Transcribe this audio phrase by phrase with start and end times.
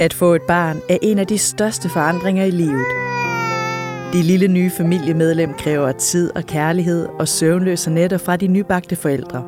[0.00, 2.86] At få et barn er en af de største forandringer i livet.
[4.12, 9.44] Det lille nye familiemedlem kræver tid og kærlighed og søvnløse nætter fra de nybagte forældre.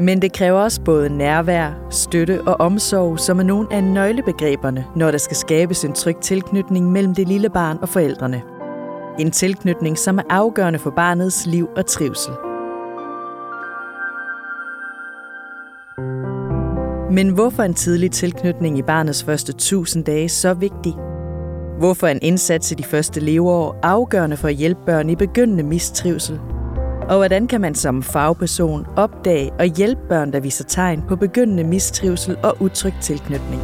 [0.00, 5.10] Men det kræver også både nærvær, støtte og omsorg, som er nogle af nøglebegreberne, når
[5.10, 8.42] der skal skabes en tryg tilknytning mellem det lille barn og forældrene.
[9.18, 12.32] En tilknytning, som er afgørende for barnets liv og trivsel.
[17.12, 20.94] Men hvorfor en tidlig tilknytning i barnets første 1000 dage så vigtig?
[21.78, 26.40] Hvorfor en indsats i de første leveår afgørende for at hjælpe børn i begyndende mistrivsel?
[27.08, 31.64] Og hvordan kan man som fagperson opdage og hjælpe børn, der viser tegn på begyndende
[31.64, 33.62] mistrivsel og utryg tilknytning?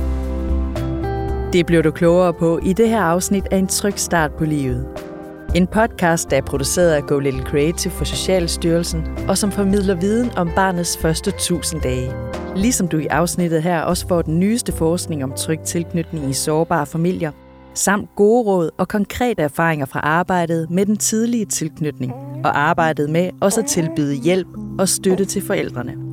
[1.53, 5.08] Det bliver du klogere på i det her afsnit af En tryg start på livet.
[5.55, 10.31] En podcast, der er produceret af Go Little Creative for Socialstyrelsen, og som formidler viden
[10.37, 12.13] om barnets første 1000 dage.
[12.57, 16.87] Ligesom du i afsnittet her også får den nyeste forskning om tryg tilknytning i sårbare
[16.87, 17.33] familier,
[17.75, 22.13] samt gode råd og konkrete erfaringer fra arbejdet med den tidlige tilknytning
[22.45, 26.08] og arbejdet med også at tilbyde hjælp og støtte til forældrene.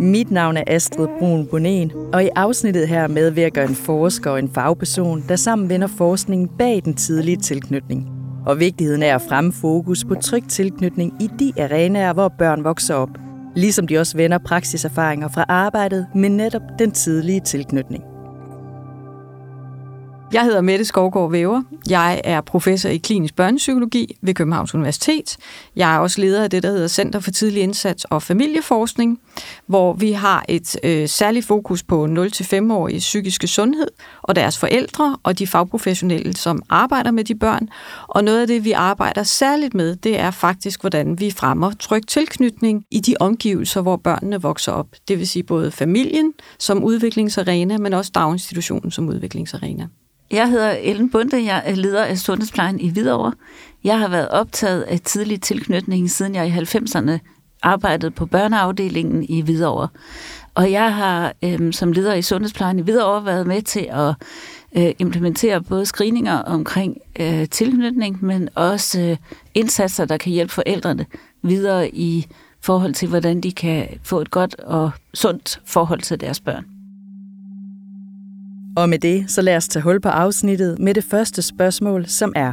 [0.00, 4.50] Mit navn er Astrid Brun Bonen, og i afsnittet her medvirker en forsker og en
[4.54, 8.08] fagperson, der sammen vender forskningen bag den tidlige tilknytning.
[8.46, 12.94] Og vigtigheden er at fremme fokus på tryg tilknytning i de arenaer, hvor børn vokser
[12.94, 13.10] op,
[13.54, 18.15] ligesom de også vender praksiserfaringer fra arbejdet med netop den tidlige tilknytning.
[20.32, 21.62] Jeg hedder Mette Skovgaard Væver.
[21.90, 25.36] Jeg er professor i klinisk børnepsykologi ved Københavns Universitet.
[25.76, 29.20] Jeg er også leder af det, der hedder Center for Tidlig Indsats og Familieforskning,
[29.66, 33.88] hvor vi har et øh, særligt fokus på 0-5-årige psykiske sundhed
[34.22, 37.68] og deres forældre og de fagprofessionelle, som arbejder med de børn.
[38.08, 42.06] Og noget af det, vi arbejder særligt med, det er faktisk, hvordan vi fremmer tryg
[42.06, 44.86] tilknytning i de omgivelser, hvor børnene vokser op.
[45.08, 49.88] Det vil sige både familien som udviklingsarena, men også daginstitutionen som udviklingsarena.
[50.30, 53.32] Jeg hedder Ellen Bunde, jeg er leder af Sundhedsplejen i Hvidovre.
[53.84, 57.18] Jeg har været optaget af tidlig tilknytning, siden jeg i 90'erne
[57.62, 59.88] arbejdede på børneafdelingen i Hvidovre.
[60.54, 64.14] Og jeg har øhm, som leder i Sundhedsplejen i Hvidovre været med til at
[64.76, 69.16] øh, implementere både screeninger omkring øh, tilknytning, men også øh,
[69.54, 71.06] indsatser, der kan hjælpe forældrene
[71.42, 72.26] videre i
[72.60, 76.75] forhold til, hvordan de kan få et godt og sundt forhold til deres børn.
[78.76, 82.32] Og med det, så lad os tage hul på afsnittet med det første spørgsmål, som
[82.36, 82.52] er,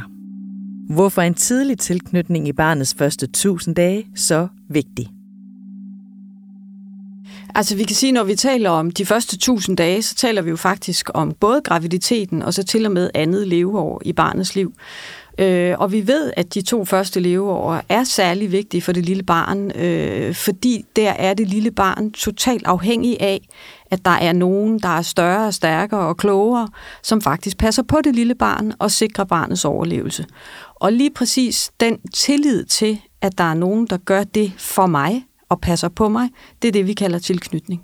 [0.94, 5.13] hvorfor en tidlig tilknytning i barnets første 1000 dage så vigtig?
[7.56, 10.50] Altså vi kan sige, når vi taler om de første 1000 dage, så taler vi
[10.50, 14.74] jo faktisk om både graviditeten og så til og med andet leveår i barnets liv.
[15.38, 19.22] Øh, og vi ved, at de to første leveår er særlig vigtige for det lille
[19.22, 23.48] barn, øh, fordi der er det lille barn totalt afhængig af,
[23.90, 26.68] at der er nogen, der er større, stærkere og klogere,
[27.02, 30.26] som faktisk passer på det lille barn og sikrer barnets overlevelse.
[30.74, 35.24] Og lige præcis den tillid til, at der er nogen, der gør det for mig
[35.54, 36.28] og passer på mig,
[36.62, 37.82] det er det, vi kalder tilknytning.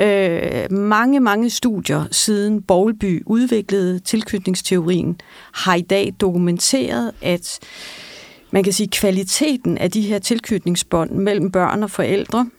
[0.00, 5.20] Øh, mange, mange studier siden Bowlby udviklede tilknytningsteorien
[5.52, 7.58] har i dag dokumenteret, at
[8.50, 12.50] man kan sige, kvaliteten af de her tilknytningsbånd mellem børn og forældre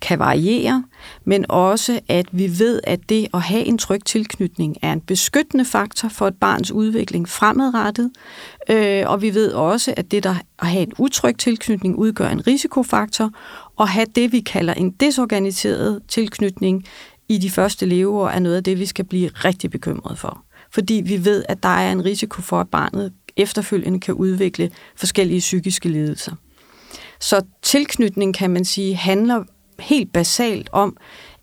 [0.00, 0.84] kan variere,
[1.24, 5.64] men også at vi ved, at det at have en tryg tilknytning er en beskyttende
[5.64, 8.10] faktor for et barns udvikling fremadrettet,
[8.70, 12.46] øh, og vi ved også, at det der at have en utryg tilknytning udgør en
[12.46, 13.30] risikofaktor,
[13.76, 16.84] og have det, vi kalder en desorganiseret tilknytning
[17.28, 20.42] i de første leveår, er noget af det, vi skal blive rigtig bekymret for.
[20.70, 25.40] Fordi vi ved, at der er en risiko for, at barnet efterfølgende kan udvikle forskellige
[25.40, 26.32] psykiske lidelser.
[27.20, 29.44] Så tilknytning, kan man sige, handler
[29.78, 30.96] helt basalt om,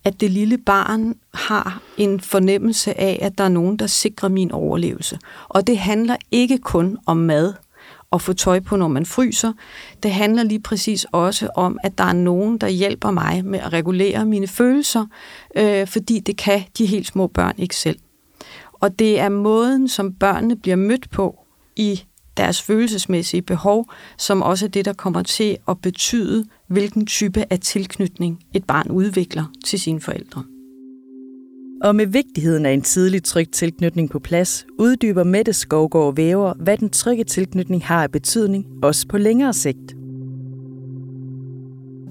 [0.04, 4.52] at det lille barn har en fornemmelse af, at der er nogen, der sikrer min
[4.52, 5.18] overlevelse.
[5.48, 7.54] Og det handler ikke kun om mad
[8.10, 9.52] og få tøj på, når man fryser.
[10.02, 13.72] Det handler lige præcis også om, at der er nogen, der hjælper mig med at
[13.72, 15.06] regulere mine følelser,
[15.56, 17.98] øh, fordi det kan de helt små børn ikke selv.
[18.72, 21.44] Og det er måden, som børnene bliver mødt på
[21.76, 22.04] i
[22.36, 27.60] deres følelsesmæssige behov, som også er det, der kommer til at betyde, hvilken type af
[27.60, 30.44] tilknytning et barn udvikler til sine forældre.
[31.82, 36.78] Og med vigtigheden af en tidlig tryg tilknytning på plads, uddyber Mette Skovgaard Væver, hvad
[36.78, 39.94] den trygge tilknytning har af betydning, også på længere sigt.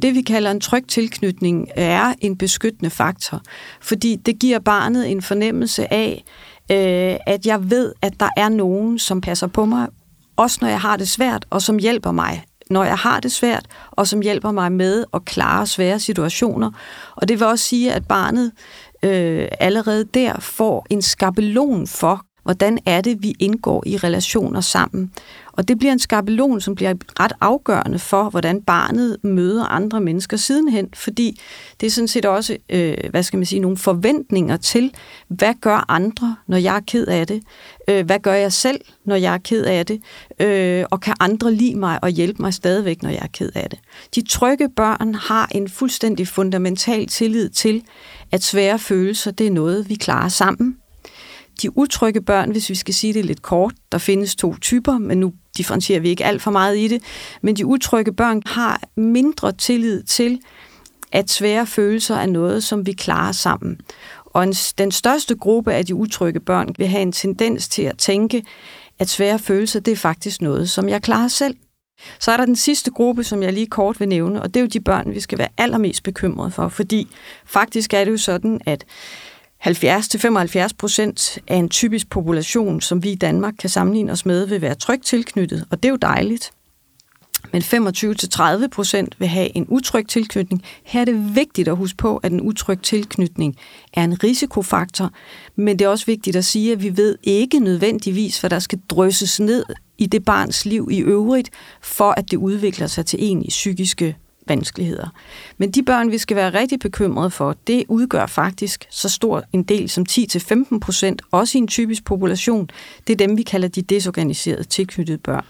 [0.01, 3.41] Det vi kalder en tryg tilknytning er en beskyttende faktor,
[3.81, 6.23] fordi det giver barnet en fornemmelse af,
[6.71, 9.87] øh, at jeg ved, at der er nogen, som passer på mig,
[10.35, 13.65] også når jeg har det svært, og som hjælper mig når jeg har det svært,
[13.91, 16.71] og som hjælper mig med at klare svære situationer.
[17.15, 18.51] Og det vil også sige, at barnet
[19.03, 25.11] øh, allerede der får en skabelon for, hvordan er det, vi indgår i relationer sammen.
[25.53, 30.37] Og det bliver en skabelon, som bliver ret afgørende for, hvordan barnet møder andre mennesker
[30.37, 31.39] sidenhen, fordi
[31.81, 34.93] det er sådan set også, øh, hvad skal man sige, nogle forventninger til,
[35.27, 37.43] hvad gør andre, når jeg er ked af det?
[37.87, 40.01] Øh, hvad gør jeg selv, når jeg er ked af det?
[40.39, 43.69] Øh, og kan andre lide mig og hjælpe mig stadigvæk, når jeg er ked af
[43.69, 43.79] det?
[44.15, 47.83] De trygge børn har en fuldstændig fundamental tillid til,
[48.31, 50.77] at svære følelser, det er noget, vi klarer sammen.
[51.61, 55.19] De utrygge børn, hvis vi skal sige det lidt kort, der findes to typer, men
[55.19, 57.03] nu differentierer vi ikke alt for meget i det,
[57.41, 60.39] men de utrygge børn har mindre tillid til,
[61.11, 63.79] at svære følelser er noget, som vi klarer sammen.
[64.25, 67.97] Og en, den største gruppe af de utrygge børn vil have en tendens til at
[67.97, 68.43] tænke,
[68.99, 71.55] at svære følelser, det er faktisk noget, som jeg klarer selv.
[72.19, 74.61] Så er der den sidste gruppe, som jeg lige kort vil nævne, og det er
[74.61, 77.07] jo de børn, vi skal være allermest bekymrede for, fordi
[77.45, 78.85] faktisk er det jo sådan, at
[79.67, 84.61] 70-75 procent af en typisk population, som vi i Danmark kan sammenligne os med, vil
[84.61, 86.51] være trygt tilknyttet, og det er jo dejligt.
[87.51, 90.63] Men 25-30 procent vil have en utryg tilknytning.
[90.83, 93.55] Her er det vigtigt at huske på, at en utryg tilknytning
[93.93, 95.11] er en risikofaktor,
[95.55, 98.79] men det er også vigtigt at sige, at vi ved ikke nødvendigvis, hvad der skal
[98.89, 99.65] drysses ned
[99.97, 101.49] i det barns liv i øvrigt,
[101.81, 104.15] for at det udvikler sig til en i psykiske
[104.47, 105.07] vanskeligheder.
[105.57, 109.63] Men de børn, vi skal være rigtig bekymrede for, det udgør faktisk så stor en
[109.63, 112.69] del som 10-15 procent, også i en typisk population.
[113.07, 115.45] Det er dem, vi kalder de desorganiserede tilknyttede børn.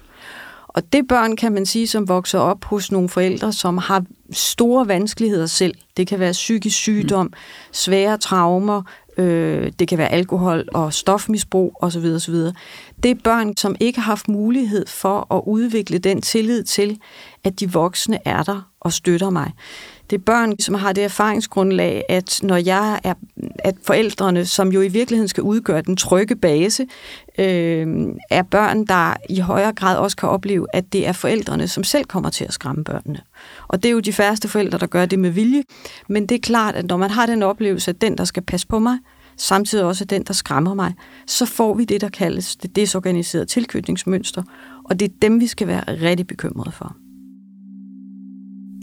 [0.67, 4.87] Og det børn, kan man sige, som vokser op hos nogle forældre, som har store
[4.87, 5.75] vanskeligheder selv.
[5.97, 7.33] Det kan være psykisk sygdom,
[7.71, 8.81] svære traumer,
[9.17, 12.05] øh, det kan være alkohol og stofmisbrug osv.
[12.05, 12.35] osv.
[13.03, 16.99] Det er børn, som ikke har haft mulighed for at udvikle den tillid til,
[17.43, 19.51] at de voksne er der og støtter mig.
[20.09, 23.13] Det er børn, som har det erfaringsgrundlag, at når jeg er,
[23.59, 26.87] at forældrene, som jo i virkeligheden skal udgøre den trygge base,
[27.37, 27.87] øh,
[28.29, 32.05] er børn, der i højere grad også kan opleve, at det er forældrene, som selv
[32.05, 33.19] kommer til at skræmme børnene.
[33.73, 35.63] Og det er jo de færreste forældre, der gør det med vilje,
[36.09, 38.67] men det er klart, at når man har den oplevelse, at den, der skal passe
[38.67, 38.97] på mig,
[39.37, 40.93] samtidig også den, der skræmmer mig,
[41.27, 44.43] så får vi det, der kaldes det desorganiserede tilknytningsmønster,
[44.85, 46.95] og det er dem, vi skal være rigtig bekymrede for.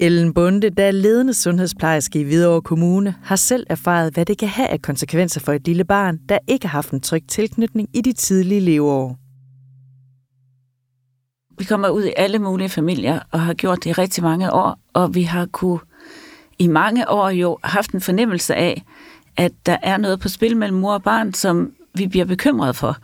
[0.01, 4.49] Ellen Bunde, der er ledende sundhedsplejerske i Hvidovre Kommune, har selv erfaret, hvad det kan
[4.49, 8.01] have af konsekvenser for et lille barn, der ikke har haft en tryg tilknytning i
[8.01, 9.20] de tidlige leveår.
[11.61, 14.79] Vi kommer ud i alle mulige familier og har gjort det i rigtig mange år,
[14.93, 15.79] og vi har kunne
[16.59, 18.83] i mange år jo haft en fornemmelse af,
[19.37, 22.97] at der er noget på spil mellem mor og barn, som vi bliver bekymret for,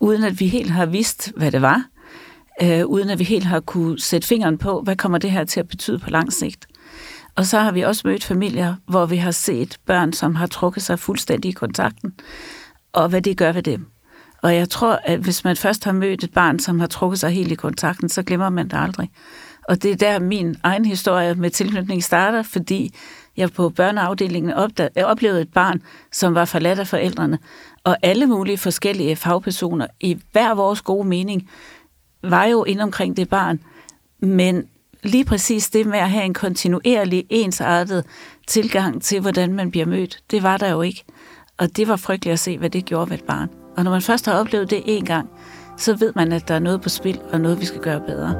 [0.00, 1.84] uden at vi helt har vidst, hvad det var
[2.62, 5.60] øh, uden at vi helt har kunne sætte fingeren på, hvad kommer det her til
[5.60, 6.66] at betyde på lang sigt.
[7.36, 10.82] Og så har vi også mødt familier, hvor vi har set børn, som har trukket
[10.82, 12.14] sig fuldstændig i kontakten,
[12.92, 13.86] og hvad det gør ved dem.
[14.42, 17.30] Og jeg tror, at hvis man først har mødt et barn, som har trukket sig
[17.30, 19.10] helt i kontakten, så glemmer man det aldrig.
[19.68, 22.94] Og det er der min egen historie med tilknytning starter, fordi
[23.36, 25.82] jeg på børneafdelingen øh, oplevede et barn,
[26.12, 27.38] som var forladt af forældrene,
[27.84, 31.50] og alle mulige forskellige fagpersoner i hver vores gode mening
[32.22, 33.60] var jo ind omkring det barn,
[34.20, 34.64] men
[35.02, 38.04] lige præcis det med at have en kontinuerlig, ensartet
[38.46, 41.04] tilgang til, hvordan man bliver mødt, det var der jo ikke.
[41.58, 43.67] Og det var frygteligt at se, hvad det gjorde ved et barn.
[43.78, 45.28] Og når man først har oplevet det en gang,
[45.76, 48.34] så ved man, at der er noget på spil, og noget, vi skal gøre bedre.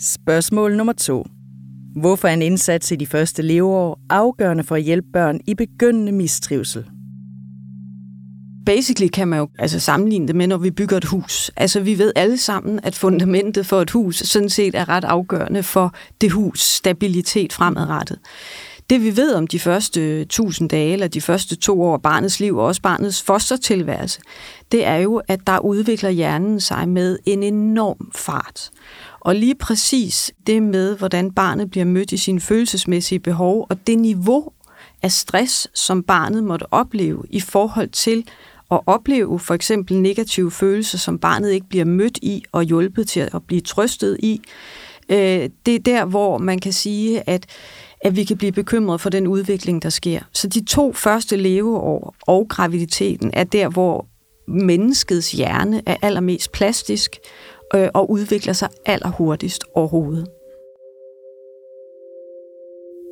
[0.00, 1.26] Spørgsmål nummer to.
[1.96, 6.12] Hvorfor er en indsats i de første leveår afgørende for at hjælpe børn i begyndende
[6.12, 6.84] mistrivsel?
[8.66, 11.50] Basically kan man jo altså sammenligne det med, når vi bygger et hus.
[11.56, 15.62] Altså vi ved alle sammen, at fundamentet for et hus sådan set er ret afgørende
[15.62, 18.18] for det hus stabilitet fremadrettet.
[18.90, 22.40] Det vi ved om de første 1000 dage, eller de første to år af barnets
[22.40, 24.20] liv, og også barnets fostertilværelse,
[24.72, 28.70] det er jo, at der udvikler hjernen sig med en enorm fart.
[29.20, 33.98] Og lige præcis det med, hvordan barnet bliver mødt i sine følelsesmæssige behov, og det
[33.98, 34.52] niveau
[35.02, 38.24] af stress, som barnet måtte opleve i forhold til
[38.72, 43.20] at opleve for eksempel negative følelser, som barnet ikke bliver mødt i og hjulpet til
[43.20, 44.40] at blive trøstet i,
[45.08, 47.46] øh, det er der, hvor man kan sige, at
[48.04, 50.20] at vi kan blive bekymret for den udvikling, der sker.
[50.32, 54.06] Så de to første leveår og graviditeten er der, hvor
[54.48, 57.16] menneskets hjerne er allermest plastisk,
[57.74, 60.26] øh, og udvikler sig allerhurtigst overhovedet.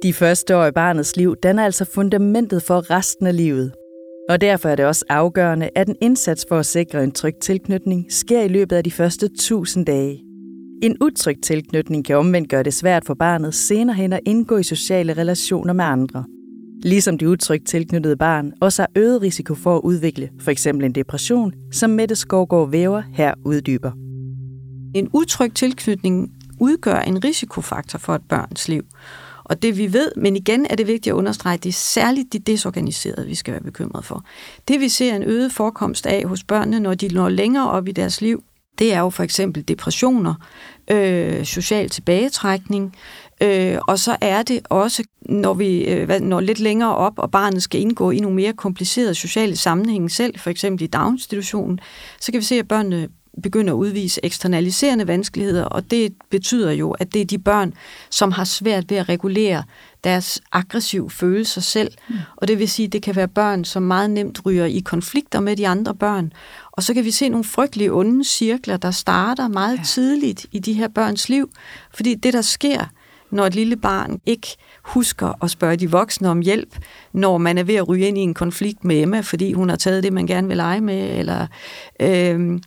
[0.02, 3.72] De første år i barnets liv danner altså fundamentet for resten af livet.
[4.30, 8.06] Og derfor er det også afgørende, at en indsats for at sikre en tryg tilknytning
[8.08, 10.22] sker i løbet af de første 1000 dage.
[10.82, 14.62] En utryg tilknytning kan omvendt gøre det svært for barnet senere hen at indgå i
[14.62, 16.24] sociale relationer med andre.
[16.82, 20.92] Ligesom de utrygt tilknyttede barn også har øget risiko for at udvikle for eksempel en
[20.92, 23.90] depression, som Mette Skovgaard Væver her uddyber.
[24.94, 28.82] En utryg tilknytning udgør en risikofaktor for et børns liv.
[29.50, 32.38] Og det vi ved, men igen er det vigtigt at understrege, det er særligt de
[32.38, 34.24] desorganiserede, vi skal være bekymrede for.
[34.68, 37.92] Det vi ser en øget forekomst af hos børnene, når de når længere op i
[37.92, 38.42] deres liv,
[38.78, 40.34] det er jo for eksempel depressioner,
[40.90, 42.96] øh, social tilbagetrækning,
[43.42, 47.62] øh, og så er det også, når vi øh, når lidt længere op, og barnet
[47.62, 51.80] skal indgå i nogle mere komplicerede sociale sammenhænge selv, for eksempel i daginstitutionen,
[52.20, 53.08] så kan vi se, at børnene
[53.42, 57.72] begynder at udvise eksternaliserende vanskeligheder, og det betyder jo, at det er de børn,
[58.10, 59.62] som har svært ved at regulere
[60.04, 61.92] deres aggressive følelser selv.
[62.08, 62.14] Mm.
[62.36, 65.40] Og det vil sige, at det kan være børn, som meget nemt ryger i konflikter
[65.40, 66.32] med de andre børn.
[66.72, 69.82] Og så kan vi se nogle frygtelige onde cirkler, der starter meget ja.
[69.82, 71.50] tidligt i de her børns liv.
[71.94, 72.84] Fordi det, der sker,
[73.30, 76.78] når et lille barn ikke husker at spørge de voksne om hjælp,
[77.12, 79.76] når man er ved at ryge ind i en konflikt med Emma, fordi hun har
[79.76, 81.46] taget det, man gerne vil lege med, eller
[82.00, 82.60] øh,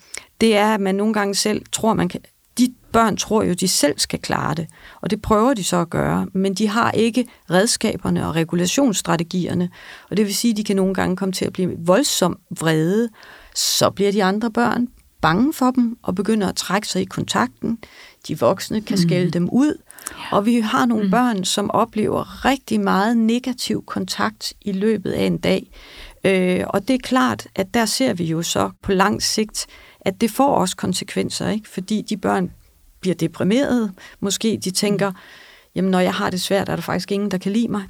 [0.43, 2.21] det er, at man nogle gange selv tror, man kan...
[2.57, 4.67] De børn tror jo, de selv skal klare det,
[5.01, 9.69] og det prøver de så at gøre, men de har ikke redskaberne og regulationsstrategierne,
[10.09, 13.09] og det vil sige, at de kan nogle gange komme til at blive voldsomt vrede,
[13.55, 14.88] så bliver de andre børn
[15.21, 17.77] bange for dem og begynder at trække sig i kontakten.
[18.27, 19.01] De voksne kan mm.
[19.01, 19.81] skælde dem ud,
[20.31, 21.12] og vi har nogle mm.
[21.12, 25.71] børn, som oplever rigtig meget negativ kontakt i løbet af en dag.
[26.23, 29.67] Øh, og det er klart, at der ser vi jo så på lang sigt,
[30.05, 31.69] at det får også konsekvenser, ikke?
[31.69, 32.51] fordi de børn
[33.01, 33.91] bliver deprimerede.
[34.19, 35.12] Måske de tænker,
[35.75, 37.83] jamen når jeg har det svært, er der faktisk ingen, der kan lide mig.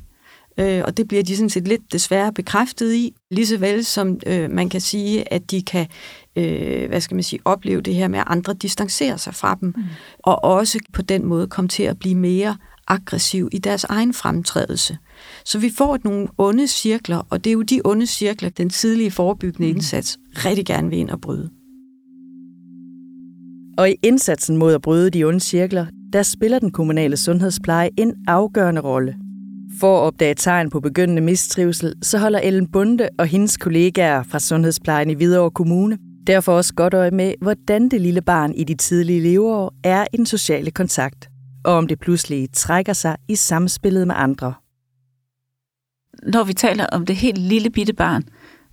[0.57, 4.19] Øh, og det bliver de sådan set lidt desværre bekræftet i, lige så vel som
[4.25, 5.87] øh, man kan sige, at de kan
[6.35, 9.73] øh, hvad skal man sige, opleve det her med, at andre distancerer sig fra dem,
[9.77, 9.83] mm.
[10.19, 14.97] og også på den måde komme til at blive mere aggressiv i deres egen fremtrædelse.
[15.45, 19.11] Så vi får nogle onde cirkler, og det er jo de onde cirkler, den tidlige
[19.11, 19.75] forebyggende mm.
[19.75, 21.49] indsats rigtig gerne vil ind og bryde.
[23.77, 28.15] Og i indsatsen mod at bryde de onde cirkler, der spiller den kommunale sundhedspleje en
[28.27, 29.15] afgørende rolle.
[29.79, 34.39] For at opdage tegn på begyndende mistrivsel, så holder Ellen Bunde og hendes kollegaer fra
[34.39, 38.75] Sundhedsplejen i Hvidovre Kommune derfor også godt øje med, hvordan det lille barn i de
[38.75, 41.29] tidlige leveår er i den sociale kontakt,
[41.65, 44.53] og om det pludselig trækker sig i samspillet med andre.
[46.23, 48.23] Når vi taler om det helt lille bitte barn,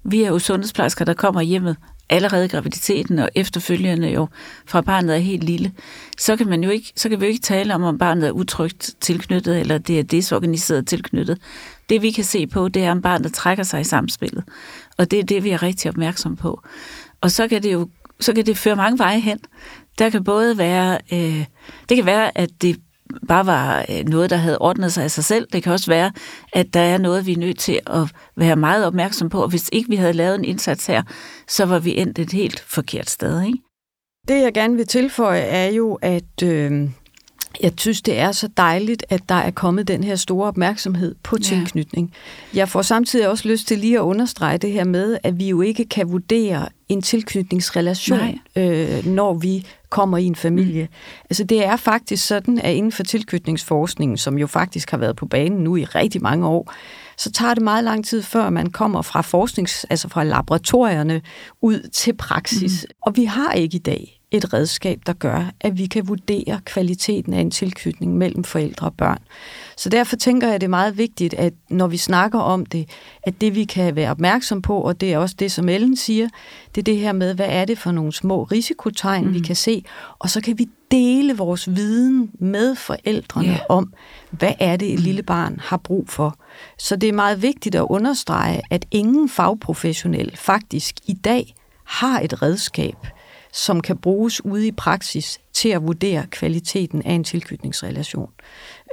[0.04, 1.76] vi er jo sundhedsplejersker, der kommer hjemmet
[2.11, 4.29] allerede graviditeten og efterfølgende jo
[4.67, 5.73] fra barnet er helt lille,
[6.19, 8.33] så kan, man jo ikke, så kan vi jo ikke tale om, om barnet er
[8.33, 11.38] utrygt tilknyttet, eller det er desorganiseret tilknyttet.
[11.88, 14.45] Det vi kan se på, det er, om barnet trækker sig i samspillet.
[14.99, 16.62] Og det er det, vi er rigtig opmærksom på.
[17.21, 17.88] Og så kan det jo
[18.21, 19.38] så kan det føre mange veje hen.
[19.99, 21.45] Der kan både være, øh,
[21.88, 22.76] det kan være, at det
[23.29, 25.47] bare var øh, noget, der havde ordnet sig af sig selv.
[25.52, 26.12] Det kan også være,
[26.52, 29.71] at der er noget, vi er nødt til at være meget opmærksom på, og hvis
[29.73, 31.02] ikke vi havde lavet en indsats her,
[31.49, 33.43] så var vi endt et helt forkert sted.
[33.43, 33.59] Ikke?
[34.29, 36.88] Det, jeg gerne vil tilføje, er jo, at øh,
[37.62, 41.38] jeg synes, det er så dejligt, at der er kommet den her store opmærksomhed på
[41.38, 42.12] tilknytning.
[42.55, 42.59] Ja.
[42.59, 45.61] Jeg får samtidig også lyst til lige at understrege det her med, at vi jo
[45.61, 50.82] ikke kan vurdere en tilknytningsrelation, øh, når vi kommer i en familie.
[50.82, 51.25] Mm.
[51.30, 55.26] Altså det er faktisk sådan, at inden for tilknytningsforskningen, som jo faktisk har været på
[55.26, 56.73] banen nu i rigtig mange år,
[57.16, 61.23] så tager det meget lang tid, før man kommer fra forsknings, altså fra laboratorierne
[61.62, 62.87] ud til praksis.
[62.88, 62.94] Mm.
[63.02, 67.32] Og vi har ikke i dag et redskab, der gør, at vi kan vurdere kvaliteten
[67.32, 69.18] af en tilknytning mellem forældre og børn.
[69.76, 72.88] Så derfor tænker jeg, at det er meget vigtigt, at når vi snakker om det,
[73.22, 76.28] at det vi kan være opmærksom på, og det er også det, som Ellen siger,
[76.75, 79.34] det er det her med, hvad er det for nogle små risikotegn, mm.
[79.34, 79.84] vi kan se,
[80.18, 83.60] og så kan vi dele vores viden med forældrene yeah.
[83.68, 83.92] om,
[84.30, 86.37] hvad er det, et lille barn har brug for.
[86.78, 92.42] Så det er meget vigtigt at understrege, at ingen fagprofessionel faktisk i dag har et
[92.42, 92.96] redskab,
[93.52, 98.30] som kan bruges ude i praksis til at vurdere kvaliteten af en tilknytningsrelation.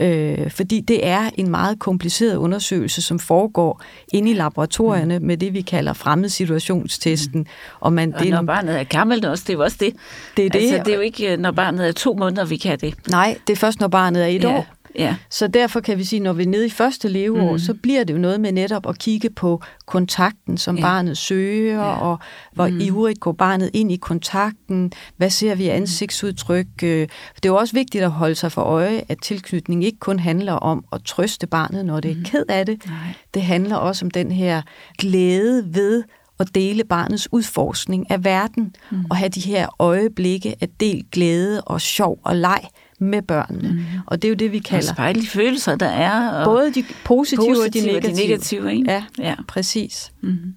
[0.01, 3.81] Øh, fordi det er en meget kompliceret undersøgelse, som foregår
[4.13, 5.25] inde i laboratorierne mm.
[5.25, 7.39] med det, vi kalder fremmedssituationstesten.
[7.39, 7.47] Mm.
[7.79, 9.93] Og, man, og det når barnet er gammelt også, det er jo også det.
[10.37, 10.59] Det er, det.
[10.59, 12.93] Altså, det er jo ikke, når barnet er to måneder, vi kan det.
[13.09, 14.57] Nej, det er først, når barnet er et ja.
[14.57, 14.65] år.
[14.97, 15.15] Ja.
[15.29, 17.59] Så derfor kan vi sige, når vi er nede i første leveår, Mm.
[17.59, 20.81] så bliver det jo noget med netop at kigge på kontakten, som Ja.
[20.81, 21.91] barnet søger, Ja.
[21.95, 22.19] og
[22.53, 22.79] hvor Mm.
[22.79, 26.67] ivrigt går barnet ind i kontakten, hvad ser vi af ansigtsudtryk.
[26.83, 27.07] øh.
[27.35, 30.53] Det er jo også vigtigt at holde sig for øje, at tilknytning ikke kun handler
[30.53, 32.85] om at trøste barnet, når det er ked af det.
[32.85, 32.95] Nej.
[33.33, 34.61] Det handler også om den her
[34.97, 36.03] glæde ved
[36.39, 39.05] at dele barnets udforskning af verden, mm.
[39.09, 42.61] og have de her øjeblikke af del glæde og sjov og leg
[42.99, 43.69] med børnene.
[43.69, 43.79] Mm.
[44.05, 46.29] Og det er jo det, vi Og kalder spejle de følelser, der er.
[46.31, 48.11] Og både de positive, positive og de negative.
[48.11, 48.91] Og de negative ikke?
[48.91, 49.35] Ja, ja.
[49.47, 50.11] præcis.
[50.21, 50.53] Mm-hmm.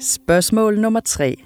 [0.00, 1.36] Spørgsmål nummer 3.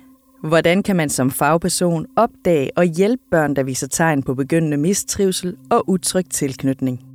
[0.44, 5.56] Hvordan kan man som fagperson opdage og hjælpe børn, der viser tegn på begyndende mistrivsel
[5.70, 7.05] og utryg tilknytning?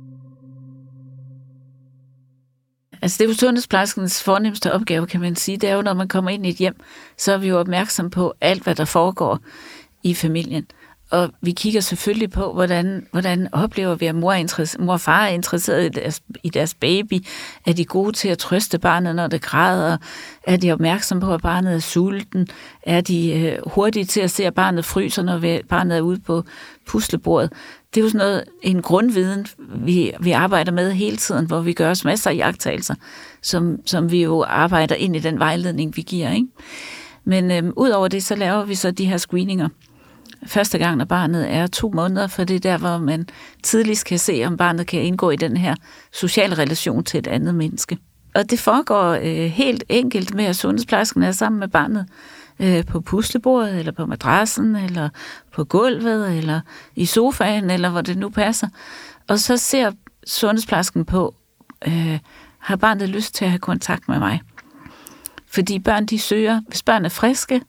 [3.02, 5.56] Altså det er jo sundhedsplejerskens fornemmeste opgave, kan man sige.
[5.56, 6.74] Det er jo, når man kommer ind i et hjem,
[7.18, 9.38] så er vi jo opmærksom på alt, hvad der foregår
[10.02, 10.66] i familien.
[11.12, 15.00] Og vi kigger selvfølgelig på, hvordan, hvordan oplever vi, at mor, er interesse, mor og
[15.00, 17.24] far er interesseret i deres, i deres baby.
[17.66, 19.96] Er de gode til at trøste barnet, når det græder?
[20.42, 22.48] Er de opmærksomme på, at barnet er sulten?
[22.82, 26.44] Er de øh, hurtige til at se, at barnet fryser, når barnet er ude på
[26.86, 27.52] puslebordet?
[27.94, 31.72] Det er jo sådan noget, en grundviden, vi, vi arbejder med hele tiden, hvor vi
[31.72, 32.94] gør os masser af jagttagelser,
[33.42, 36.32] som, som vi jo arbejder ind i den vejledning, vi giver.
[36.32, 36.46] Ikke?
[37.24, 39.68] Men øhm, udover det, så laver vi så de her screeninger.
[40.46, 43.28] Første gang, når barnet er to måneder, for det er der, hvor man
[43.62, 45.74] tidligst kan se, om barnet kan indgå i den her
[46.12, 47.98] sociale relation til et andet menneske.
[48.34, 52.06] Og det foregår øh, helt enkelt med, at sundhedsplejersken er sammen med barnet
[52.60, 55.08] øh, på puslebordet, eller på madrassen, eller
[55.52, 56.60] på gulvet, eller
[56.96, 58.68] i sofaen, eller hvor det nu passer.
[59.28, 59.92] Og så ser
[60.26, 61.34] sundhedsplejersken på,
[61.86, 62.18] øh,
[62.58, 64.40] har barnet lyst til at have kontakt med mig?
[65.46, 67.60] Fordi børn, de søger, hvis børn er friske,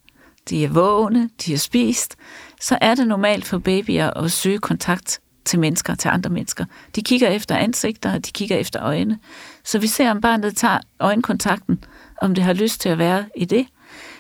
[0.50, 2.16] de er vågne, de har spist,
[2.64, 6.66] så er det normalt for babyer at søge kontakt til mennesker, til andre mennesker.
[6.96, 9.20] De kigger efter ansigter, og de kigger efter øjne.
[9.64, 11.84] Så vi ser, om barnet tager øjenkontakten,
[12.22, 13.66] om det har lyst til at være i det.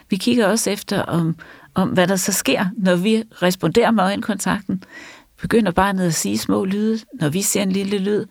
[0.09, 1.35] Vi kigger også efter, om,
[1.73, 4.83] om hvad der så sker, når vi responderer med øjenkontakten.
[5.41, 8.25] Begynder barnet at sige små lyde, når vi ser en lille lyd?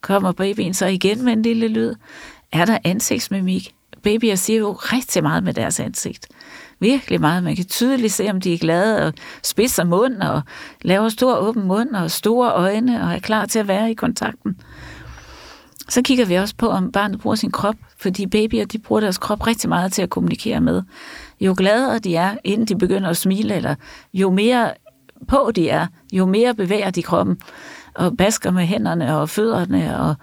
[0.00, 1.94] Kommer babyen så igen med en lille lyd?
[2.52, 3.74] Er der ansigtsmimik?
[4.02, 6.28] Babyer siger jo rigtig meget med deres ansigt.
[6.80, 7.42] Virkelig meget.
[7.42, 10.42] Man kan tydeligt se, om de er glade og spidser mund og
[10.82, 14.60] laver stor åben mund og store øjne og er klar til at være i kontakten.
[15.88, 19.18] Så kigger vi også på, om barnet bruger sin krop, fordi babyer de bruger deres
[19.18, 20.82] krop rigtig meget til at kommunikere med.
[21.40, 23.74] Jo gladere de er, inden de begynder at smile, eller
[24.14, 24.70] jo mere
[25.28, 27.36] på de er, jo mere bevæger de kroppen
[27.94, 30.14] og basker med hænderne og fødderne og,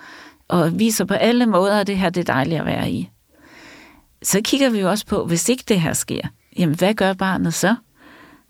[0.47, 3.09] og viser på alle måder, at det her det er dejligt at være i.
[4.23, 7.53] Så kigger vi jo også på, hvis ikke det her sker, jamen hvad gør barnet
[7.53, 7.75] så?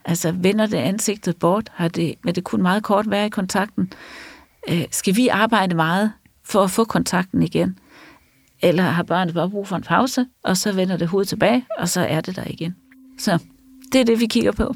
[0.06, 1.70] Altså vender det ansigtet bort?
[1.74, 3.94] Har det, vil det kun meget kort være i kontakten?
[4.70, 6.12] Øh, skal vi arbejde meget
[6.44, 7.80] for at få kontakten igen?
[8.62, 11.90] Eller har barnet bare brug for en pause, og så vender det hovedet tilbage, og
[11.90, 12.76] så er det der igen?
[13.18, 13.40] Så
[13.92, 14.76] det er det, vi kigger på.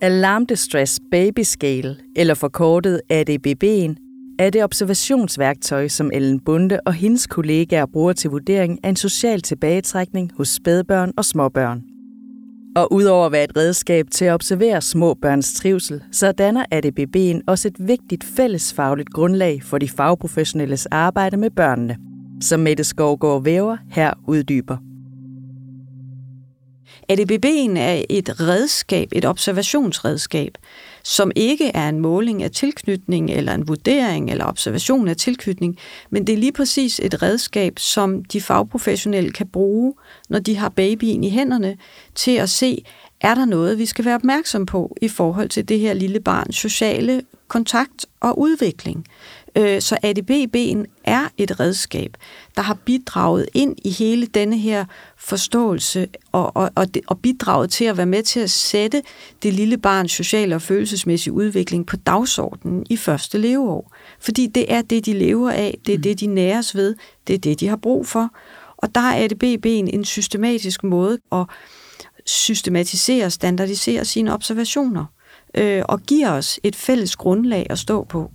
[0.00, 4.03] Alarm Distress Baby Scale, eller forkortet ADBB'en,
[4.38, 9.40] er det observationsværktøj, som Ellen Bunde og hendes kollegaer bruger til vurdering af en social
[9.40, 11.82] tilbagetrækning hos spædbørn og småbørn.
[12.76, 17.40] Og udover at være et redskab til at observere små børns trivsel, så danner ADBB'en
[17.46, 21.96] også et vigtigt fællesfagligt grundlag for de fagprofessionelles arbejde med børnene,
[22.40, 24.93] som Mette Skovgaard Væver her uddyber.
[27.12, 30.58] ADBB'en er et redskab, et observationsredskab,
[31.02, 35.78] som ikke er en måling af tilknytning eller en vurdering eller observation af tilknytning,
[36.10, 39.94] men det er lige præcis et redskab, som de fagprofessionelle kan bruge,
[40.28, 41.76] når de har babyen i hænderne,
[42.14, 42.84] til at se,
[43.20, 46.56] er der noget, vi skal være opmærksom på i forhold til det her lille barns
[46.56, 49.06] sociale kontakt og udvikling.
[49.56, 52.16] Øh, så ADBB'en er et redskab,
[52.56, 54.84] der har bidraget ind i hele denne her
[55.18, 59.02] forståelse og, og, og, og bidraget til at være med til at sætte
[59.42, 63.94] det lille barns sociale og følelsesmæssige udvikling på dagsordenen i første leveår.
[64.20, 66.94] Fordi det er det, de lever af, det er det, de næres ved,
[67.26, 68.30] det er det, de har brug for.
[68.76, 71.46] Og der er ADBB'en en systematisk måde at
[72.26, 75.04] systematisere og standardisere sine observationer
[75.54, 78.30] øh, og giver os et fælles grundlag at stå på.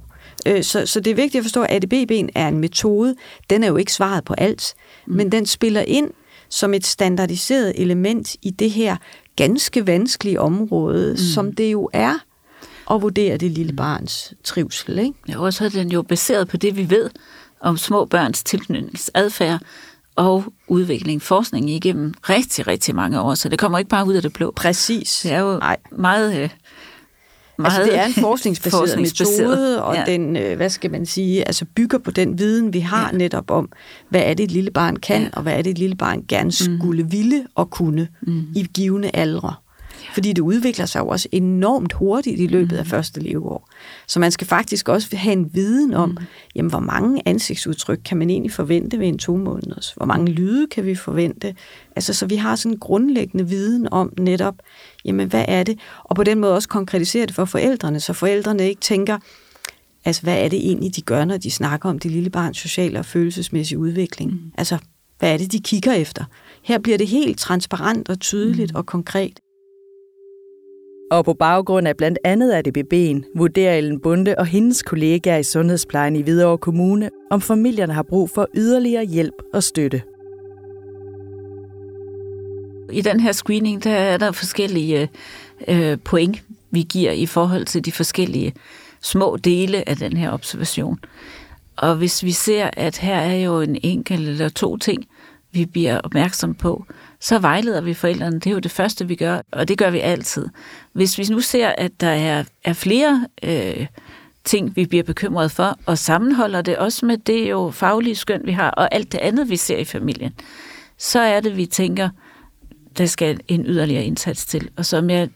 [0.46, 3.16] Så, så det er vigtigt at forstå, at ADBB'en er en metode.
[3.50, 4.74] Den er jo ikke svaret på alt,
[5.06, 5.16] mm.
[5.16, 6.12] men den spiller ind
[6.50, 8.98] som et standardiseret element i det her
[9.36, 11.18] ganske vanskelige område, mm.
[11.18, 12.20] som det jo er
[12.92, 15.00] at vurdere det lille barns trivsel.
[15.00, 15.14] Ikke?
[15.28, 17.10] Ja, og så er den jo baseret på det, vi ved
[17.60, 19.60] om små børns tilknytningsadfærd,
[20.20, 24.22] og udvikling, forskning igennem rigtig, rigtig mange år, så det kommer ikke bare ud af
[24.22, 24.54] det blå.
[24.56, 25.20] Præcis.
[25.24, 25.78] Det er jo Nej.
[25.92, 26.38] meget...
[26.38, 26.50] Øh,
[27.60, 30.04] meget altså, det er en forskningsbaseret, forskningsbaseret metode, og ja.
[30.06, 33.18] den, øh, hvad skal man sige, altså bygger på den viden, vi har ja.
[33.18, 33.70] netop om,
[34.10, 35.30] hvad er det, et lille barn kan, ja.
[35.34, 37.12] og hvad er det, et lille barn gerne skulle mm.
[37.12, 38.44] ville og kunne mm.
[38.56, 39.54] i givende aldre.
[40.14, 42.90] Fordi det udvikler sig jo også enormt hurtigt i løbet af mm.
[42.90, 43.70] første leveår.
[44.08, 46.18] Så man skal faktisk også have en viden om, mm.
[46.56, 49.94] jamen, hvor mange ansigtsudtryk kan man egentlig forvente ved en to måneders?
[49.98, 51.56] Hvor mange lyde kan vi forvente?
[51.96, 54.56] Altså, så vi har sådan en grundlæggende viden om netop,
[55.06, 55.80] jamen, hvad er det?
[56.04, 59.18] Og på den måde også konkretisere det for forældrene, så forældrene ikke tænker,
[60.06, 63.00] altså, hvad er det egentlig, de gør, når de snakker om det lille barns sociale
[63.00, 64.32] og følelsesmæssige udvikling?
[64.32, 64.52] Mm.
[64.58, 64.78] Altså,
[65.20, 66.24] hvad er det, de kigger efter?
[66.64, 68.78] Her bliver det helt transparent og tydeligt mm.
[68.78, 69.40] og konkret.
[71.12, 76.16] Og på baggrund af blandt andet ADBB'en vurderer Ellen Bunde og hendes kollegaer i Sundhedsplejen
[76.16, 80.02] i Hvidovre Kommune, om familierne har brug for yderligere hjælp og støtte.
[82.92, 85.10] I den her screening, der er der forskellige
[85.68, 88.54] øh, point, vi giver i forhold til de forskellige
[89.02, 91.00] små dele af den her observation.
[91.78, 95.06] Og hvis vi ser, at her er jo en enkelt eller to ting,
[95.52, 96.86] vi bliver opmærksom på,
[97.20, 98.40] så vejleder vi forældrene.
[98.40, 100.48] Det er jo det første, vi gør, og det gør vi altid.
[100.94, 103.88] Hvis vi nu ser, at der er, er flere øh,
[104.44, 108.52] ting, vi bliver bekymret for, og sammenholder det også med det jo faglige skøn, vi
[108.52, 110.34] har, og alt det andet, vi ser i familien,
[110.98, 112.10] så er det, vi tænker,
[112.98, 114.70] der skal en yderligere indsats til.
[114.78, 115.30] Og som jeg,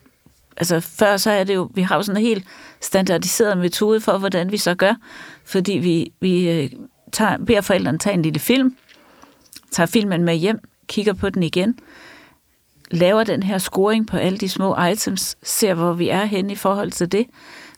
[0.58, 2.46] altså før så er det jo, vi har jo sådan en helt
[2.82, 4.94] standardiseret metode for, hvordan vi så gør,
[5.46, 6.70] fordi vi, vi øh,
[7.12, 8.76] tager, beder forældrene tage en lille film,
[9.72, 11.80] tager filmen med hjem, kigger på den igen,
[12.92, 16.56] laver den her scoring på alle de små items, ser hvor vi er henne i
[16.56, 17.26] forhold til det.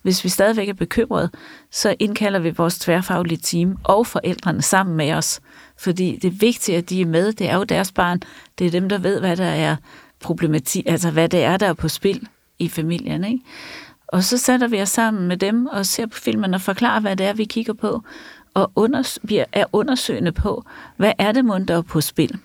[0.02, 1.30] Hvis vi stadigvæk er bekymrede,
[1.72, 5.42] så indkalder vi vores tværfaglige team og forældrene sammen med os.
[5.78, 7.34] Fordi det er vigtigt, at de er med.
[7.34, 8.22] Det er jo deres barn.
[8.60, 9.76] Det er dem, der ved, hvad der er
[10.20, 12.28] problematik, altså hvad det er, der er på spil
[12.60, 13.24] i familien.
[13.24, 13.40] Ikke?
[14.08, 17.16] Og så sætter vi os sammen med dem og ser på filmen og forklarer, hvad
[17.16, 18.02] det er, vi kigger på,
[18.54, 19.18] og unders-
[19.52, 20.64] er undersøgende på,
[20.98, 22.40] hvad er det, der er på spil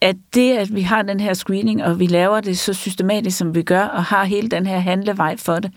[0.00, 3.54] at det, at vi har den her screening, og vi laver det så systematisk, som
[3.54, 5.72] vi gør, og har hele den her handlevej for det,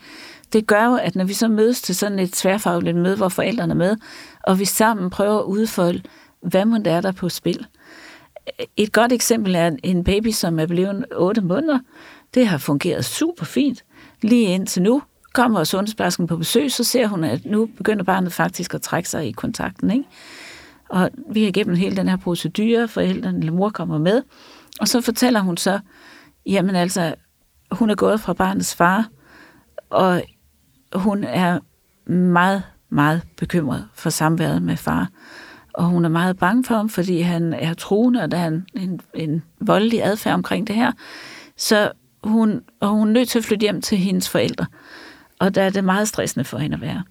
[0.52, 3.72] det gør jo, at når vi så mødes til sådan et tværfagligt møde, hvor forældrene
[3.72, 3.96] er med,
[4.42, 6.02] og vi sammen prøver at udfolde,
[6.40, 7.66] hvad må der er der på spil.
[8.76, 11.78] Et godt eksempel er en baby, som er blevet 8 måneder.
[12.34, 13.84] Det har fungeret super fint.
[14.22, 18.74] Lige indtil nu kommer sundhedsplejersken på besøg, så ser hun, at nu begynder barnet faktisk
[18.74, 19.90] at trække sig i kontakten.
[19.90, 20.04] Ikke?
[20.88, 24.22] Og vi er igennem hele den her procedure, forældrene eller mor kommer med,
[24.80, 25.78] og så fortæller hun så,
[26.46, 27.14] jamen altså,
[27.70, 29.08] hun er gået fra barnets far,
[29.90, 30.22] og
[30.94, 31.58] hun er
[32.10, 35.08] meget, meget bekymret for samværet med far.
[35.74, 38.66] Og hun er meget bange for ham, fordi han er truende, og der er en,
[38.74, 40.92] en, en voldelig adfærd omkring det her.
[41.56, 41.92] Så
[42.24, 44.66] hun, og hun er nødt til at flytte hjem til hendes forældre.
[45.38, 47.02] Og der er det meget stressende for hende at være.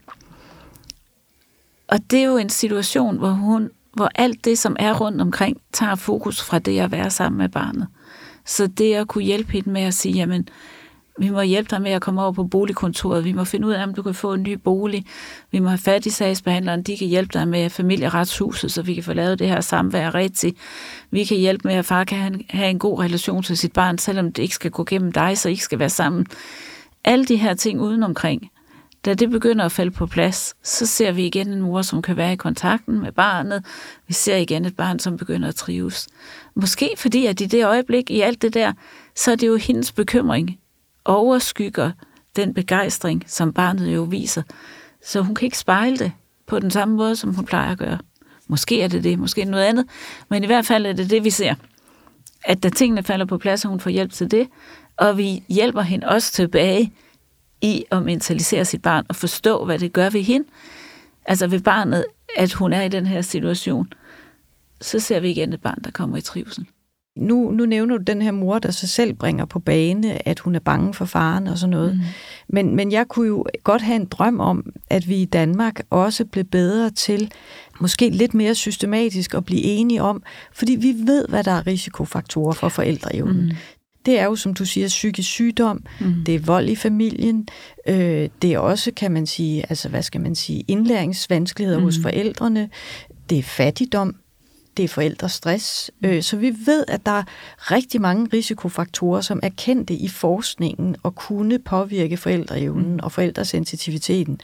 [1.93, 5.57] Og det er jo en situation, hvor hun, hvor alt det, som er rundt omkring,
[5.73, 7.87] tager fokus fra det at være sammen med barnet.
[8.45, 10.47] Så det at kunne hjælpe hende med at sige, jamen,
[11.19, 13.83] vi må hjælpe dig med at komme over på boligkontoret, vi må finde ud af,
[13.83, 15.05] om du kan få en ny bolig,
[15.51, 19.03] vi må have fat i sagsbehandleren, de kan hjælpe dig med familieretshuset, så vi kan
[19.03, 20.57] få lavet det her samvær rigtigt.
[21.11, 24.31] Vi kan hjælpe med, at far kan have en god relation til sit barn, selvom
[24.31, 26.25] det ikke skal gå gennem dig, så I ikke skal være sammen.
[27.05, 28.49] Alle de her ting udenomkring,
[29.05, 32.17] da det begynder at falde på plads, så ser vi igen en mor, som kan
[32.17, 33.65] være i kontakten med barnet.
[34.07, 36.07] Vi ser igen et barn, som begynder at trives.
[36.55, 38.73] Måske fordi, at i det øjeblik, i alt det der,
[39.15, 40.59] så er det jo hendes bekymring
[41.05, 41.91] overskygger
[42.35, 44.43] den begejstring, som barnet jo viser.
[45.05, 46.11] Så hun kan ikke spejle det
[46.47, 47.97] på den samme måde, som hun plejer at gøre.
[48.47, 49.85] Måske er det det, måske noget andet,
[50.29, 51.55] men i hvert fald er det det, vi ser.
[52.43, 54.47] At da tingene falder på plads, og hun får hjælp til det,
[54.97, 56.93] og vi hjælper hende også tilbage
[57.63, 60.47] i at mentalisere sit barn og forstå, hvad det gør ved hende,
[61.25, 63.87] altså ved barnet, at hun er i den her situation,
[64.81, 66.65] så ser vi igen et barn, der kommer i trivsel.
[67.17, 70.55] Nu, nu nævner du den her mor, der sig selv bringer på bane, at hun
[70.55, 71.95] er bange for faren og sådan noget.
[71.95, 72.01] Mm.
[72.47, 76.25] Men, men jeg kunne jo godt have en drøm om, at vi i Danmark også
[76.25, 77.31] blev bedre til,
[77.79, 80.23] måske lidt mere systematisk at blive enige om,
[80.53, 83.45] fordi vi ved, hvad der er risikofaktorer for forældreevnen.
[83.45, 83.55] Mm
[84.05, 86.23] det er jo, som du siger, psykisk sygdom, mm.
[86.25, 87.47] det er vold i familien,
[87.87, 91.85] øh, det er også, kan man sige, altså hvad skal man sige, indlæringsvanskeligheder mm.
[91.85, 92.69] hos forældrene,
[93.29, 94.15] det er fattigdom,
[94.77, 95.91] det er forældrestress.
[96.01, 96.09] Mm.
[96.09, 97.23] Øh, så vi ved, at der er
[97.57, 102.99] rigtig mange risikofaktorer, som er kendte i forskningen og kunne påvirke forældreevnen mm.
[103.03, 104.39] og forældresensitiviteten.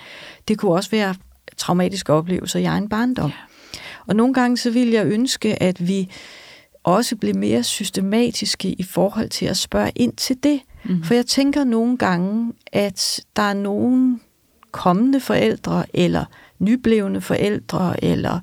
[0.48, 1.16] Det kunne også være
[1.58, 3.30] traumatiske oplevelser i egen barndom.
[3.30, 3.80] Ja.
[4.08, 6.10] Og nogle gange så vil jeg ønske, at vi
[6.84, 10.62] også blev mere systematiske i forhold til at spørge ind til det.
[10.84, 11.04] Mm.
[11.04, 14.22] For jeg tænker nogle gange, at der er nogen
[14.72, 16.26] kommende forældre, eller
[16.60, 18.40] nyblevende forældre, eller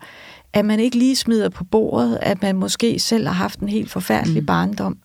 [0.53, 3.91] at man ikke lige smider på bordet, at man måske selv har haft en helt
[3.91, 4.47] forfærdelig mm.
[4.47, 4.99] barndom.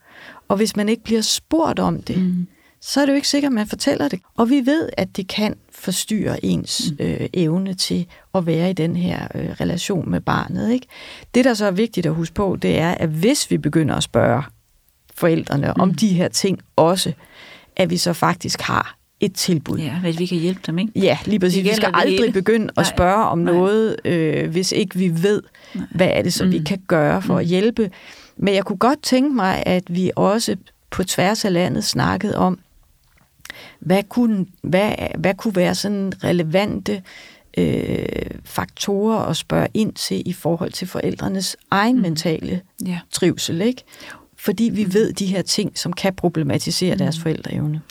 [0.48, 2.48] Og hvis man ikke bliver spurgt om det, mm.
[2.82, 4.20] Så er det jo ikke sikkert, at man fortæller det.
[4.38, 7.06] Og vi ved, at det kan forstyrre ens mm.
[7.06, 10.72] øh, evne til at være i den her øh, relation med barnet.
[10.72, 10.88] Ikke?
[11.36, 14.04] Det, der så er vigtigt at huske på, det er, at hvis vi begynder at
[14.04, 14.44] spørge
[15.15, 15.82] forældrene mm.
[15.82, 17.13] om de her ting også,
[17.76, 19.78] at vi så faktisk har et tilbud.
[19.78, 20.91] Ja, hvis vi kan hjælpe dem, ikke?
[20.96, 21.63] Ja, lige præcis.
[21.63, 22.34] Vi skal aldrig hele.
[22.34, 23.54] begynde at spørge om Nej.
[23.54, 25.44] noget, øh, hvis ikke vi ved,
[25.76, 25.86] Nej.
[25.96, 26.54] hvad er det, som mm.
[26.54, 27.39] vi kan gøre for mm.
[27.39, 27.91] at hjælpe.
[28.38, 30.56] Men jeg kunne godt tænke mig, at vi også
[30.91, 32.60] på tværs af landet snakkede om,
[33.82, 37.04] hvad kunne, hvad, hvad kunne være sådan relevante
[37.58, 38.06] øh,
[38.46, 42.02] faktorer at spørge ind til i forhold til forældrenes egen mm.
[42.02, 43.00] mentale ja.
[43.12, 43.84] trivsel, ikke?
[44.38, 44.94] Fordi vi mm.
[44.94, 46.98] ved de her ting, som kan problematisere mm.
[46.98, 47.82] deres forældreevne.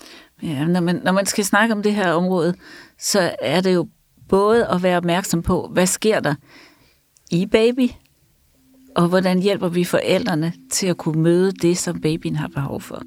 [0.43, 2.55] Ja, når man, når man skal snakke om det her område,
[2.99, 3.89] så er det jo
[4.29, 6.35] både at være opmærksom på, hvad sker der
[7.31, 7.89] i baby,
[8.97, 13.03] og hvordan hjælper vi forældrene til at kunne møde det, som babyen har behov for.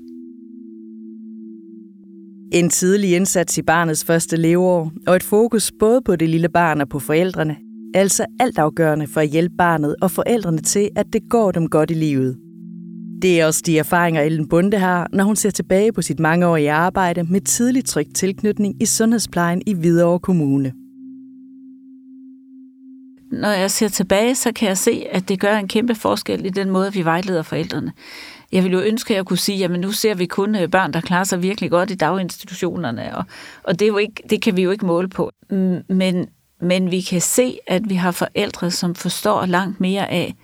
[2.54, 6.82] En tidlig indsats i barnets første leveår, og et fokus både på det lille barn
[6.82, 7.56] og på forældrene,
[7.96, 11.92] er altså altafgørende for at hjælpe barnet og forældrene til, at det går dem godt
[11.92, 12.38] i livet.
[13.22, 16.72] Det er også de erfaringer, Ellen Bunde har, når hun ser tilbage på sit mangeårige
[16.72, 20.74] arbejde med tidlig tryg tilknytning i sundhedsplejen i Hvidovre Kommune.
[23.32, 26.50] Når jeg ser tilbage, så kan jeg se, at det gør en kæmpe forskel i
[26.50, 27.92] den måde, vi vejleder forældrene.
[28.54, 30.94] Jeg ville jo ønske, at jeg kunne sige, at nu ser vi kun øh, børn,
[30.94, 33.24] der klarer sig virkelig godt i daginstitutionerne, og,
[33.64, 35.32] og det, er jo ikke, det kan vi jo ikke måle på.
[35.90, 36.30] Men,
[36.62, 40.36] men vi kan se, at vi har forældre, som forstår langt mere af,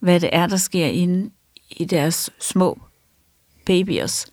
[0.00, 1.30] hvad det er, der sker inde
[1.70, 2.78] i deres små
[3.66, 4.26] babyers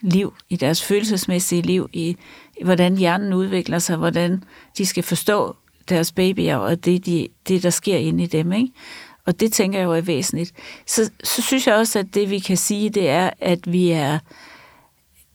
[0.00, 2.16] liv, i deres følelsesmæssige liv, i,
[2.60, 4.44] i hvordan hjernen udvikler sig, hvordan
[4.78, 5.56] de skal forstå
[5.88, 8.52] deres babyer og det, de, det der sker inde i dem.
[8.52, 8.72] Ikke?
[9.30, 10.52] Og det tænker jeg jo er væsentligt.
[10.86, 14.18] Så, så synes jeg også, at det vi kan sige, det er, at vi er,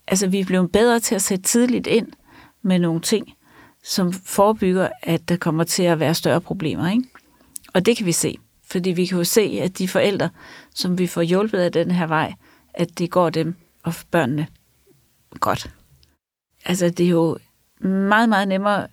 [0.08, 2.08] altså vi er blevet bedre til at sætte tidligt ind
[2.62, 3.34] med nogle ting,
[3.84, 6.92] som forebygger, at der kommer til at være større problemer.
[6.92, 7.04] Ikke?
[7.74, 8.38] Og det kan vi se.
[8.68, 10.30] Fordi vi kan jo se, at de forældre,
[10.74, 12.34] som vi får hjulpet af den her vej,
[12.74, 14.48] at det går dem og børnene
[15.40, 15.70] godt.
[16.66, 17.38] Altså, det er jo
[17.80, 18.88] meget, meget nemmere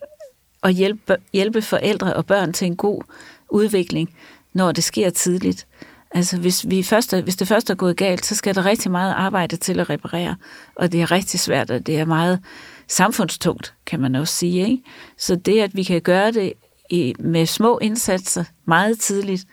[0.62, 3.02] at hjælpe, hjælpe forældre og børn til en god
[3.50, 4.16] udvikling,
[4.52, 5.66] når det sker tidligt.
[6.14, 8.90] Altså, hvis, vi først er, hvis det først er gået galt, så skal der rigtig
[8.90, 10.36] meget arbejde til at reparere,
[10.74, 12.40] og det er rigtig svært, og det er meget
[12.88, 14.70] samfundstungt, kan man også sige.
[14.70, 14.82] Ikke?
[15.18, 16.52] Så det, at vi kan gøre det
[16.90, 19.44] i, med små indsatser meget tidligt,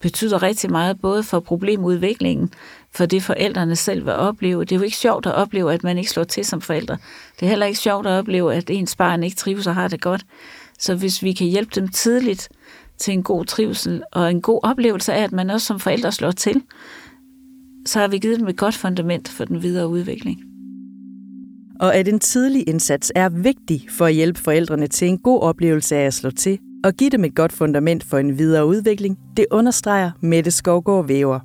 [0.00, 2.50] betyder rigtig meget, både for problemudviklingen,
[2.92, 4.60] for det forældrene selv vil opleve.
[4.60, 6.96] Det er jo ikke sjovt at opleve, at man ikke slår til som forældre.
[7.40, 10.00] Det er heller ikke sjovt at opleve, at ens barn ikke trives og har det
[10.00, 10.24] godt.
[10.78, 12.48] Så hvis vi kan hjælpe dem tidligt
[12.98, 16.30] til en god trivsel og en god oplevelse af, at man også som forældre slår
[16.30, 16.62] til,
[17.86, 20.40] så har vi givet dem et godt fundament for den videre udvikling.
[21.80, 25.96] Og at en tidlig indsats er vigtig for at hjælpe forældrene til en god oplevelse
[25.96, 29.46] af at slå til, og give dem et godt fundament for en videre udvikling, det
[29.50, 31.40] understreger Mette Skovgaard Væver.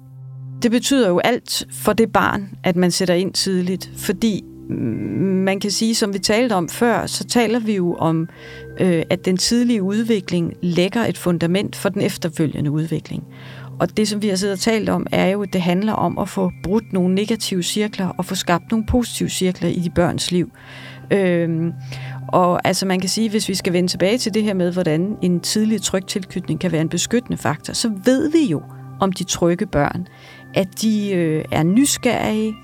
[0.62, 5.72] Det betyder jo alt for det barn, at man sætter ind tidligt, fordi man kan
[5.72, 8.30] sige, som vi talte om før, så taler vi jo om,
[8.80, 13.24] øh, at den tidlige udvikling lægger et fundament for den efterfølgende udvikling.
[13.80, 16.18] Og det, som vi har siddet og talt om, er jo, at det handler om
[16.18, 20.32] at få brudt nogle negative cirkler og få skabt nogle positive cirkler i de børns
[20.32, 20.52] liv.
[21.12, 21.74] Øh,
[22.28, 25.16] og altså man kan sige, hvis vi skal vende tilbage til det her med, hvordan
[25.22, 28.62] en tidlig tryg tilknytning kan være en beskyttende faktor, så ved vi jo
[29.00, 30.08] om de trygge børn,
[30.54, 32.56] at de øh, er nysgerrige,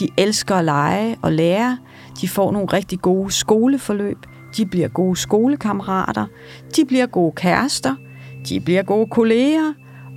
[0.00, 1.78] de elsker at lege og lære,
[2.20, 4.18] de får nogle rigtig gode skoleforløb,
[4.56, 6.26] de bliver gode skolekammerater,
[6.76, 7.94] de bliver gode kærester,
[8.48, 9.72] de bliver gode kolleger,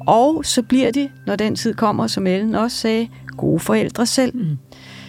[0.07, 4.35] og så bliver de, når den tid kommer, som Ellen også sagde, gode forældre selv.
[4.35, 4.57] Mm.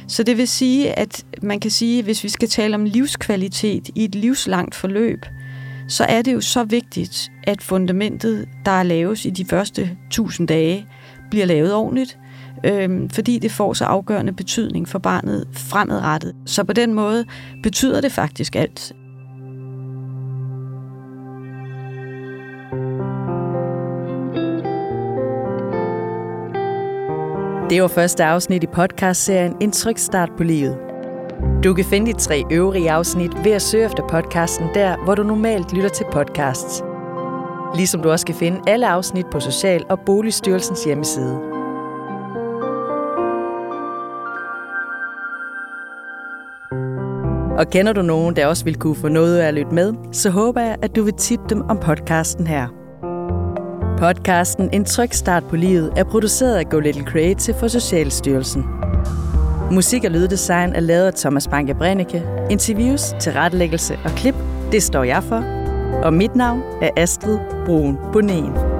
[0.08, 3.90] Så det vil sige, at man kan sige, at hvis vi skal tale om livskvalitet
[3.94, 5.26] i et livslangt forløb,
[5.88, 10.86] så er det jo så vigtigt, at fundamentet, der laves i de første tusind dage,
[11.30, 12.18] bliver lavet ordentligt,
[12.64, 16.34] øh, fordi det får så afgørende betydning for barnet fremadrettet.
[16.46, 17.24] Så på den måde
[17.62, 18.92] betyder det faktisk alt.
[27.70, 30.78] Det var første afsnit i podcastserien En tryg start på livet.
[31.64, 35.22] Du kan finde de tre øvrige afsnit ved at søge efter podcasten der, hvor du
[35.22, 36.82] normalt lytter til podcasts.
[37.74, 41.61] Ligesom du også kan finde alle afsnit på Social- og Boligstyrelsens hjemmeside.
[47.58, 50.30] Og kender du nogen, der også vil kunne få noget af at lytte med, så
[50.30, 52.68] håber jeg, at du vil tippe dem om podcasten her.
[53.98, 58.64] Podcasten En tryg start på livet er produceret af Go Little Creative for Socialstyrelsen.
[59.70, 62.22] Musik og lyddesign er lavet af Thomas Banke Brennecke.
[62.50, 64.34] Interviews, tilrettelæggelse og klip,
[64.72, 65.44] det står jeg for.
[66.02, 68.71] Og mit navn er Astrid Brun Bonen.